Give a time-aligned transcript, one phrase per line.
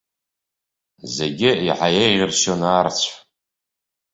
[1.15, 3.09] Зегьы еиҳа еиӷьаршьон аарцә.